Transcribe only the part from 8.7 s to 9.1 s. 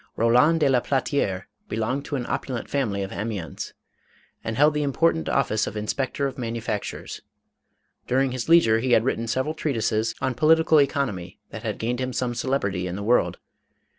he had